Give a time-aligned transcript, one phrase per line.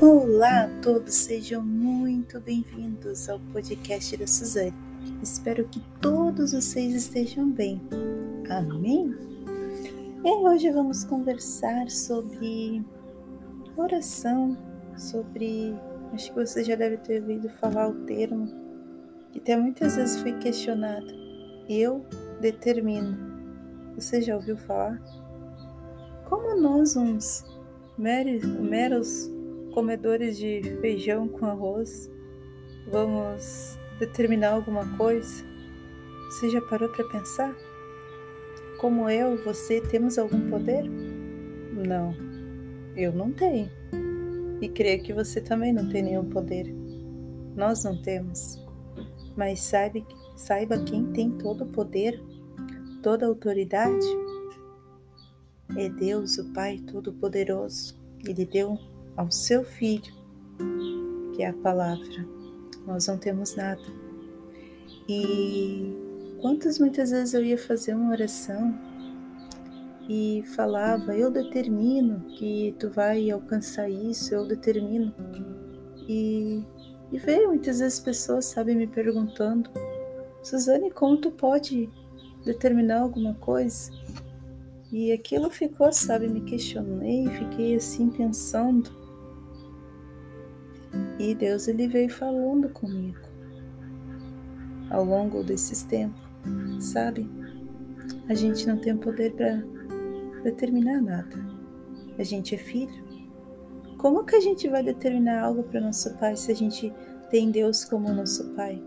[0.00, 4.72] Olá a todos, sejam muito bem-vindos ao podcast da Suzane.
[5.20, 7.82] Espero que todos vocês estejam bem.
[8.48, 9.12] Amém?
[10.24, 12.80] E hoje vamos conversar sobre
[13.76, 14.56] oração,
[14.96, 15.74] sobre.
[16.12, 18.46] Acho que você já deve ter ouvido falar o termo,
[19.32, 21.12] que até muitas vezes foi questionado.
[21.68, 22.06] Eu
[22.40, 23.18] determino.
[23.96, 25.02] Você já ouviu falar?
[26.24, 27.44] Como nós, uns
[27.98, 29.28] meros
[29.78, 32.10] comedores de feijão com arroz,
[32.90, 35.44] vamos determinar alguma coisa?
[36.26, 37.54] Você já parou para pensar?
[38.80, 40.82] Como eu, você, temos algum poder?
[40.82, 42.12] Não,
[42.96, 43.70] eu não tenho.
[44.60, 46.74] E creio que você também não tem nenhum poder.
[47.54, 48.60] Nós não temos.
[49.36, 50.04] Mas saiba,
[50.34, 52.20] saiba quem tem todo o poder,
[53.00, 54.06] toda a autoridade.
[55.76, 57.96] É Deus, o Pai Todo-Poderoso.
[58.26, 58.76] Ele deu
[59.18, 60.14] ao seu Filho,
[61.34, 62.24] que é a palavra.
[62.86, 63.82] Nós não temos nada.
[65.08, 65.92] E
[66.40, 68.78] quantas muitas vezes eu ia fazer uma oração
[70.08, 75.12] e falava, eu determino que tu vai alcançar isso, eu determino.
[76.08, 76.62] E,
[77.10, 79.68] e veio muitas vezes pessoas, sabe, me perguntando,
[80.44, 81.90] Suzane, como tu pode
[82.44, 83.90] determinar alguma coisa?
[84.92, 88.97] E aquilo ficou, sabe, me questionei, fiquei assim pensando.
[91.18, 93.28] E Deus ele veio falando comigo
[94.90, 96.22] ao longo desses tempos,
[96.80, 97.28] sabe?
[98.28, 99.62] A gente não tem poder para
[100.42, 101.36] determinar nada.
[102.18, 103.06] A gente é filho.
[103.98, 106.92] Como que a gente vai determinar algo para nosso pai se a gente
[107.30, 108.82] tem Deus como nosso pai?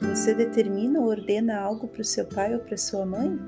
[0.00, 3.38] Você determina ou ordena algo para o seu pai ou para sua mãe?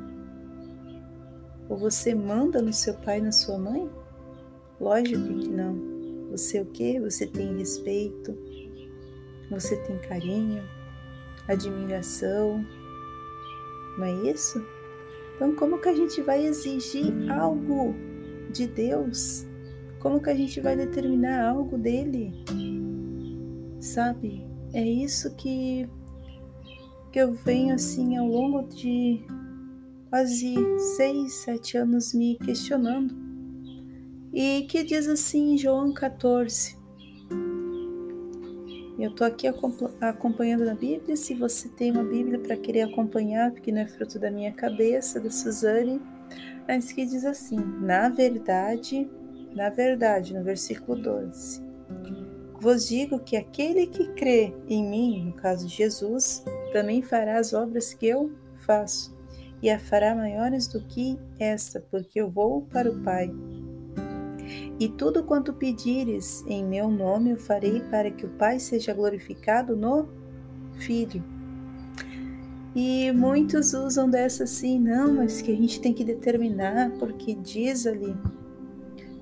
[1.69, 3.89] Ou você manda no seu pai e na sua mãe?
[4.81, 5.96] Lógico que não.
[6.37, 7.01] Você o que?
[7.01, 8.37] Você tem respeito,
[9.51, 10.63] você tem carinho,
[11.49, 12.63] admiração,
[13.97, 14.63] não é isso?
[15.35, 17.95] Então, como que a gente vai exigir algo
[18.53, 19.47] de Deus?
[19.99, 22.35] Como que a gente vai determinar algo dele?
[23.81, 24.47] Sabe?
[24.75, 25.89] É isso que
[27.11, 29.25] que eu venho assim ao longo de
[30.11, 30.55] quase
[30.97, 33.26] seis, sete anos me questionando
[34.37, 36.77] e que diz assim em João 14.
[38.99, 39.47] Eu estou aqui
[39.99, 41.17] acompanhando na Bíblia.
[41.17, 45.19] Se você tem uma Bíblia para querer acompanhar, porque não é fruto da minha cabeça,
[45.19, 46.03] da Suzane,
[46.69, 49.09] mas que diz assim: Na verdade,
[49.55, 51.63] na verdade, no versículo 12,
[52.61, 56.45] vos digo que aquele que crê em mim, no caso de Jesus,
[56.75, 58.31] também fará as obras que eu
[58.67, 59.17] faço,
[59.63, 63.33] e a fará maiores do que esta, porque eu vou para o Pai.
[64.79, 69.75] E tudo quanto pedires em meu nome eu farei para que o Pai seja glorificado
[69.75, 70.07] no
[70.79, 71.25] Filho.
[72.75, 77.87] E muitos usam dessa assim, não, mas que a gente tem que determinar, porque diz
[77.87, 78.15] ali,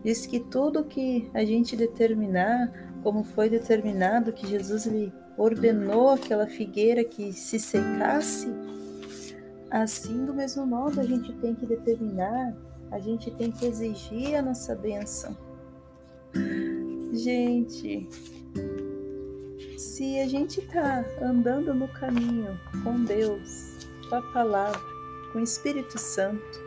[0.03, 6.49] diz que tudo que a gente determinar, como foi determinado que Jesus lhe ordenou aquela
[6.49, 8.49] figueira que se secasse,
[9.71, 12.57] assim do mesmo modo a gente tem que determinar
[12.95, 15.37] a gente tem que exigir a nossa bênção.
[17.13, 18.09] Gente,
[19.79, 24.81] se a gente está andando no caminho com Deus, com a palavra,
[25.33, 26.61] com o Espírito Santo,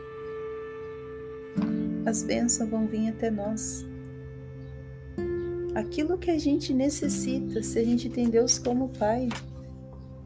[2.06, 3.86] as bênçãos vão vir até nós.
[5.76, 9.28] Aquilo que a gente necessita, se a gente tem Deus como Pai,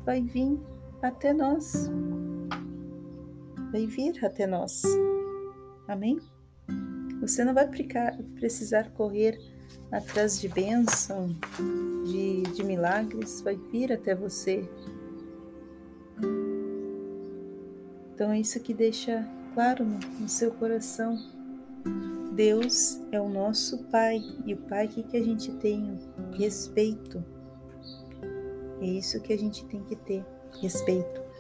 [0.06, 0.60] vai vir
[1.02, 1.90] até nós.
[3.72, 4.84] Vai vir até nós.
[5.88, 6.20] Amém?
[7.22, 7.70] Você não vai
[8.36, 9.40] precisar correr
[9.92, 11.30] atrás de bênção,
[12.06, 14.68] de, de milagres, vai vir até você.
[18.14, 21.16] Então é isso que deixa claro no, no seu coração.
[22.34, 26.00] Deus é o nosso Pai e o Pai que, que a gente tem
[26.34, 27.24] respeito.
[28.82, 30.26] É isso que a gente tem que ter,
[30.60, 31.31] respeito.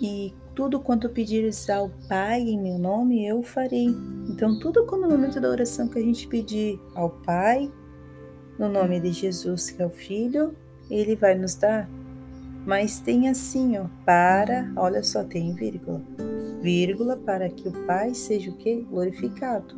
[0.00, 3.88] E tudo quanto pedires ao Pai em meu nome, eu farei.
[4.28, 7.70] Então, tudo quando no momento da oração que a gente pedir ao Pai,
[8.58, 10.54] no nome de Jesus, que é o Filho,
[10.90, 11.88] Ele vai nos dar.
[12.66, 16.02] Mas tem assim, ó, para, olha só, tem vírgula.
[16.60, 18.82] Vírgula para que o Pai seja o que?
[18.82, 19.76] Glorificado.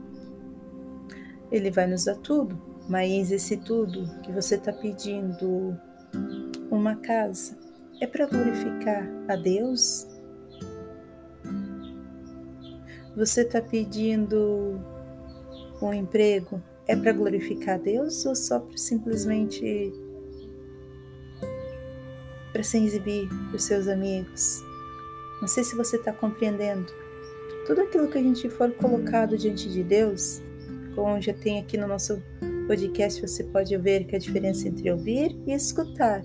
[1.50, 5.76] Ele vai nos dar tudo, mas esse tudo que você está pedindo,
[6.70, 7.56] uma casa,
[8.00, 10.06] é para glorificar a Deus?
[13.16, 14.80] Você está pedindo
[15.82, 16.62] um emprego?
[16.88, 19.92] é para glorificar Deus ou só para simplesmente
[22.50, 24.62] para se exibir para os seus amigos?
[25.40, 26.90] Não sei se você está compreendendo.
[27.66, 30.40] Tudo aquilo que a gente for colocado diante de Deus,
[30.94, 32.20] como já tem aqui no nosso
[32.66, 36.24] podcast, você pode ver que a diferença entre ouvir e escutar.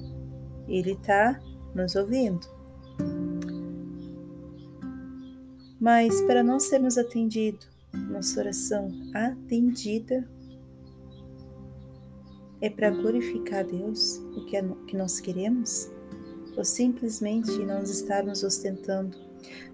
[0.68, 1.38] Ele está
[1.74, 2.48] nos ouvindo.
[5.80, 10.28] Mas para não sermos atendidos, nossa oração atendida
[12.62, 15.92] é para glorificar a Deus, o que, é, que nós queremos,
[16.56, 19.18] ou simplesmente não estarmos ostentando.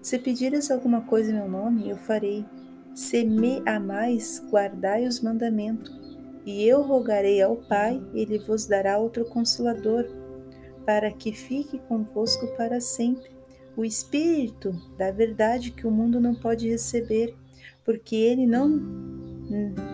[0.02, 2.44] Se pedires alguma coisa em meu nome, eu farei.
[2.92, 5.96] Se me amais, guardai os mandamentos.
[6.44, 10.04] E eu rogarei ao Pai, ele vos dará outro consolador,
[10.90, 13.30] para que fique convosco para sempre
[13.76, 17.32] o Espírito da verdade que o mundo não pode receber,
[17.84, 18.76] porque ele não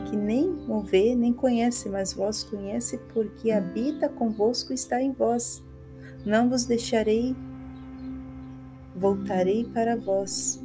[0.08, 5.12] que nem o vê, nem conhece, mas vós conhece, porque habita convosco e está em
[5.12, 5.62] vós.
[6.24, 7.36] Não vos deixarei,
[8.96, 10.58] voltarei para vós.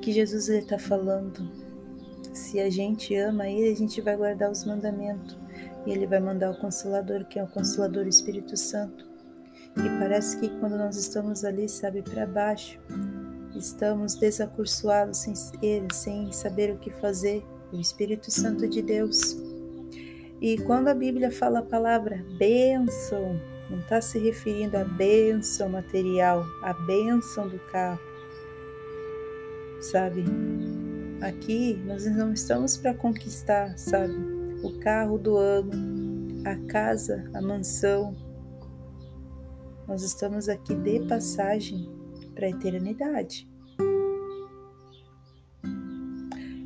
[0.00, 1.42] Que Jesus está falando.
[2.40, 5.38] Se a gente ama Ele, a gente vai guardar os mandamentos.
[5.86, 9.06] E Ele vai mandar o Consolador, que é o Consolador Espírito Santo.
[9.76, 12.80] E parece que quando nós estamos ali, sabe, para baixo,
[13.54, 19.36] estamos desacursoados sem Ele, sem saber o que fazer, o Espírito Santo de Deus.
[20.40, 23.38] E quando a Bíblia fala a palavra bênção,
[23.68, 28.00] não está se referindo à bênção material, à bênção do carro.
[29.80, 30.24] Sabe?
[31.20, 34.14] Aqui nós não estamos para conquistar, sabe?
[34.62, 38.16] O carro do ano, a casa, a mansão,
[39.86, 41.90] nós estamos aqui de passagem
[42.34, 43.46] para a eternidade.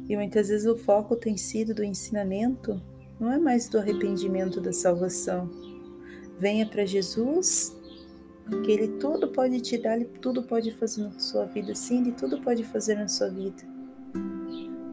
[0.09, 2.81] E muitas vezes o foco tem sido do ensinamento,
[3.19, 5.51] não é mais do arrependimento da salvação.
[6.39, 7.75] Venha para Jesus,
[8.65, 12.13] que Ele tudo pode te dar, Ele tudo pode fazer na sua vida, sim, Ele
[12.13, 13.74] tudo pode fazer na sua vida.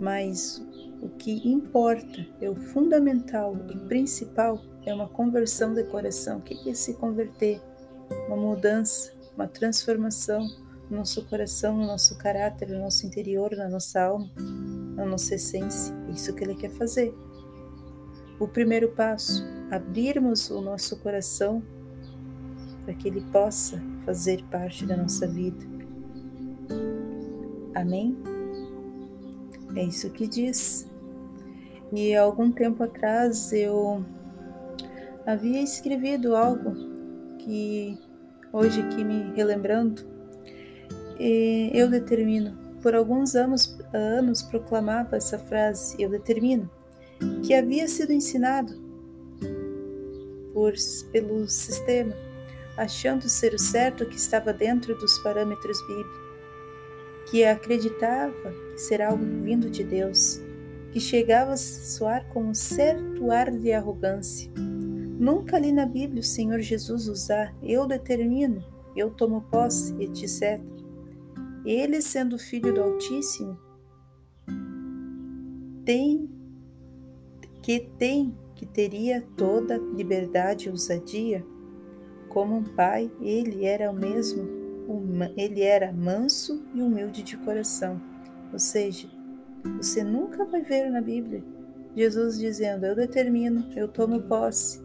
[0.01, 0.62] Mas
[1.01, 6.39] o que importa, é o fundamental, o principal, é uma conversão de coração.
[6.39, 7.62] O que é se converter?
[8.27, 10.48] uma mudança, uma transformação
[10.89, 14.30] no nosso coração, no nosso caráter, no nosso interior, na nossa alma,
[14.95, 15.94] na nossa essência.
[16.07, 17.13] É isso que Ele quer fazer.
[18.39, 21.63] O primeiro passo, abrirmos o nosso coração
[22.83, 25.63] para que Ele possa fazer parte da nossa vida.
[27.74, 28.18] Amém?
[29.76, 30.88] É isso que diz.
[31.94, 34.04] E algum tempo atrás eu
[35.26, 36.74] havia escrevido algo
[37.38, 37.98] que
[38.52, 40.02] hoje aqui me relembrando,
[41.74, 46.70] eu determino, por alguns anos, anos proclamava essa frase, eu determino,
[47.44, 48.74] que havia sido ensinado
[50.54, 50.74] por,
[51.12, 52.14] pelo sistema,
[52.78, 56.22] achando ser o certo que estava dentro dos parâmetros bíblicos,
[57.30, 60.39] que acreditava ser algo vindo de Deus,
[60.92, 64.51] que chegava a soar como um certo ar de arrogância
[65.22, 70.60] Nunca li na Bíblia o Senhor Jesus usar eu determino, eu tomo posse, etc.
[71.63, 73.56] Ele, sendo filho do Altíssimo,
[75.86, 76.27] tem
[77.62, 81.46] que tem que teria toda liberdade e ousadia,
[82.27, 84.50] como um pai, ele era o mesmo,
[85.38, 88.01] ele era manso e humilde de coração.
[88.51, 89.10] Ou seja,
[89.77, 91.43] você nunca vai ver na Bíblia
[91.96, 94.81] Jesus dizendo: Eu determino, eu tomo posse,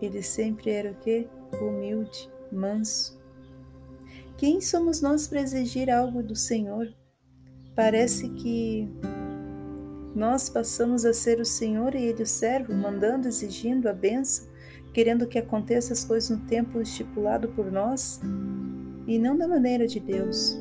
[0.00, 1.28] ele sempre era o quê?
[1.60, 3.18] Humilde, manso.
[4.36, 6.92] Quem somos nós para exigir algo do Senhor?
[7.74, 8.88] Parece que
[10.14, 14.48] nós passamos a ser o Senhor e Ele o servo, mandando, exigindo a benção,
[14.92, 18.20] querendo que aconteça as coisas no tempo estipulado por nós
[19.06, 20.58] e não da maneira de Deus.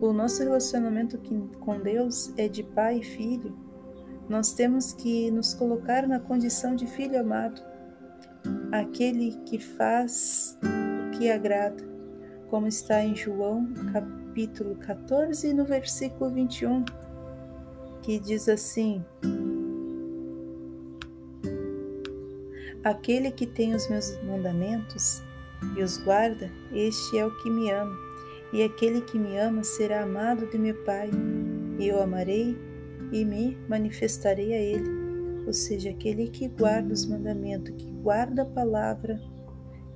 [0.00, 1.20] O nosso relacionamento
[1.60, 3.54] com Deus é de pai e filho.
[4.30, 7.60] Nós temos que nos colocar na condição de filho amado
[8.72, 11.84] aquele que faz o que agrada,
[12.48, 16.82] como está em João capítulo 14, no versículo 21,
[18.00, 19.04] que diz assim:
[22.82, 25.22] Aquele que tem os meus mandamentos
[25.76, 28.09] e os guarda, este é o que me ama,
[28.52, 31.10] e aquele que me ama será amado de meu Pai,
[31.78, 32.56] e eu amarei
[33.12, 35.00] e me manifestarei a ele
[35.46, 39.20] ou seja, aquele que guarda os mandamentos, que guarda a palavra,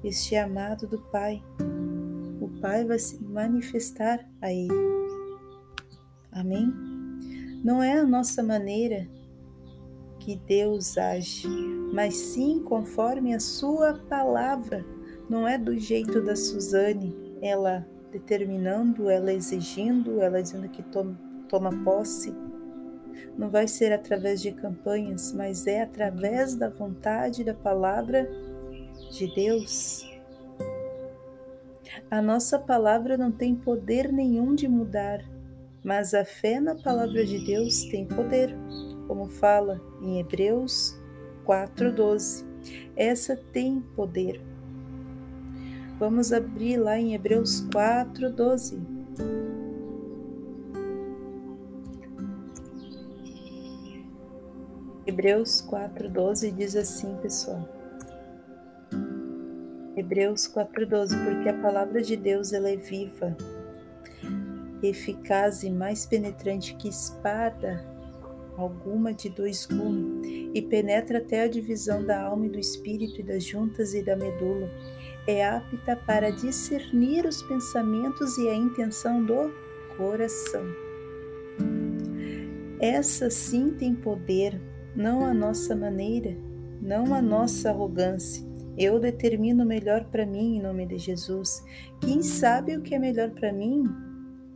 [0.03, 1.43] este é amado do Pai.
[2.41, 4.75] O Pai vai se manifestar a ele.
[6.33, 6.73] Amém?
[7.63, 9.09] Não é a nossa maneira
[10.19, 11.47] que Deus age,
[11.93, 14.85] mas sim conforme a sua palavra.
[15.29, 21.19] Não é do jeito da Suzane, ela determinando, ela exigindo, ela dizendo que toma,
[21.49, 22.33] toma posse.
[23.37, 28.31] Não vai ser através de campanhas, mas é através da vontade da palavra
[29.11, 30.09] de Deus.
[32.09, 35.25] A nossa palavra não tem poder nenhum de mudar,
[35.83, 38.55] mas a fé na palavra de Deus tem poder,
[39.09, 40.97] como fala em Hebreus
[41.45, 42.45] 4:12.
[42.97, 44.54] Essa tem poder.
[46.05, 48.79] Vamos abrir lá em Hebreus 4:12.
[55.07, 57.67] Hebreus 4:12 diz assim, pessoal.
[59.97, 63.35] Hebreus 4:12, porque a palavra de Deus ela é viva,
[64.83, 67.83] eficaz e mais penetrante que espada
[68.59, 73.25] alguma de dois gumes, e penetra até a divisão da alma e do espírito e
[73.25, 74.71] das juntas e da medula.
[75.27, 79.53] É apta para discernir os pensamentos e a intenção do
[79.97, 80.65] coração.
[82.79, 84.61] Essa sim tem poder,
[84.95, 86.37] não a nossa maneira,
[86.83, 88.45] não a nossa arrogância
[88.77, 91.65] eu determino o melhor para mim em nome de Jesus.
[92.01, 93.85] Quem sabe o que é melhor para mim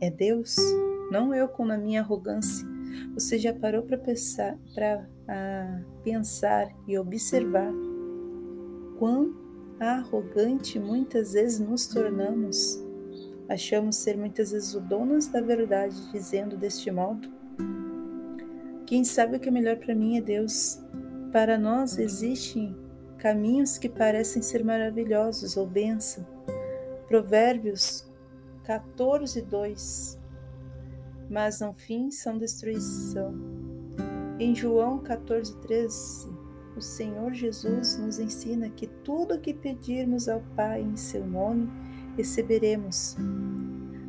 [0.01, 0.55] é Deus,
[1.11, 2.65] não eu com a minha arrogância.
[3.13, 5.07] Você já parou para pensar, para
[6.03, 7.71] pensar e observar
[8.97, 9.33] quão
[9.79, 12.83] arrogante muitas vezes nos tornamos?
[13.47, 17.29] Achamos ser muitas vezes o donos da verdade, dizendo deste modo:
[18.85, 20.79] Quem sabe o que é melhor para mim é Deus.
[21.31, 22.75] Para nós existem
[23.17, 26.25] caminhos que parecem ser maravilhosos ou bênção.
[27.07, 28.07] Provérbios
[28.63, 30.19] 14, 2.
[31.29, 33.33] Mas no fim são destruição.
[34.39, 36.28] Em João 14, 13,
[36.79, 41.69] o Senhor Jesus nos ensina que tudo o que pedirmos ao Pai em seu nome,
[42.15, 43.17] receberemos,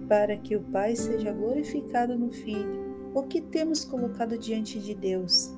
[0.09, 3.11] para que o Pai seja glorificado no Filho.
[3.12, 5.53] O que temos colocado diante de Deus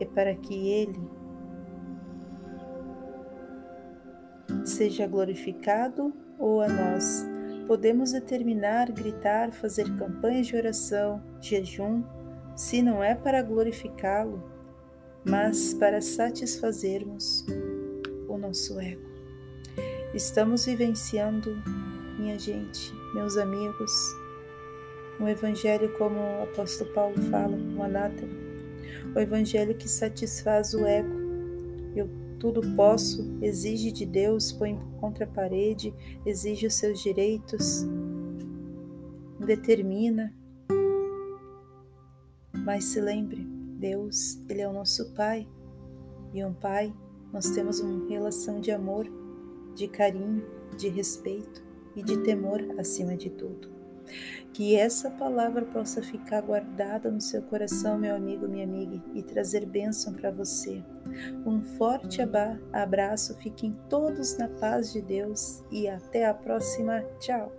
[0.00, 0.98] é para que Ele
[4.64, 7.26] seja glorificado ou a nós.
[7.66, 12.02] Podemos determinar, gritar, fazer campanhas de oração, jejum,
[12.56, 14.42] se não é para glorificá-lo,
[15.28, 17.44] mas para satisfazermos
[18.26, 19.06] o nosso ego.
[20.14, 21.54] Estamos vivenciando,
[22.18, 23.92] minha gente, meus amigos,
[25.20, 28.32] um evangelho como o apóstolo Paulo fala, o anátema,
[29.14, 31.14] o evangelho que satisfaz o ego.
[31.94, 32.08] Eu
[32.38, 35.92] tudo posso, exige de Deus, põe contra a parede,
[36.24, 37.86] exige os seus direitos,
[39.44, 40.32] determina.
[42.52, 45.46] Mas se lembre, Deus, Ele é o nosso Pai,
[46.34, 46.92] e um Pai,
[47.32, 49.06] nós temos uma relação de amor,
[49.74, 50.44] de carinho,
[50.76, 51.62] de respeito
[51.94, 53.68] e de temor acima de tudo.
[54.52, 59.66] Que essa palavra possa ficar guardada no seu coração, meu amigo, minha amiga, e trazer
[59.66, 60.82] bênção para você.
[61.44, 62.20] Um forte
[62.72, 67.02] abraço, fiquem todos na paz de Deus e até a próxima.
[67.20, 67.57] Tchau!